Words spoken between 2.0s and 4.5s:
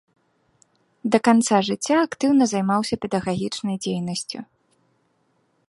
актыўна займаўся педагагічнай дзейнасцю.